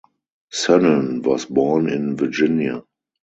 [0.51, 2.81] Synon was born in Virginia.